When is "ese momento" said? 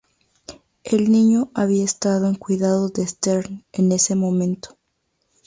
3.91-4.75